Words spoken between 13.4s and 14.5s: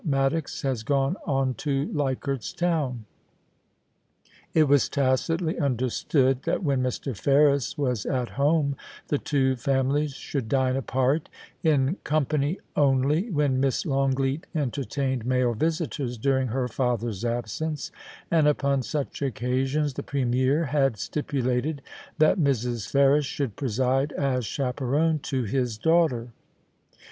Miss Longleat